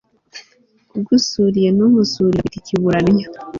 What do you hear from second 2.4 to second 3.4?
akwita ikibura nnyo